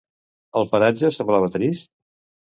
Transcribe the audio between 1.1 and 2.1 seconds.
semblava trist?